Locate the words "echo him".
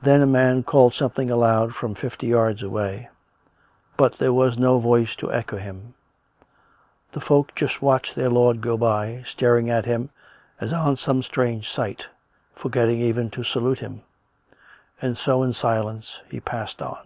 5.32-5.92